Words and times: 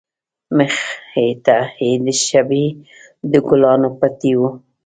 مخې 0.57 1.27
ته 1.45 1.57
يې 1.85 1.91
د 2.05 2.07
شبۍ 2.25 2.67
د 3.31 3.33
گلانو 3.47 3.89
پټى 3.99 4.33
و. 4.37 4.41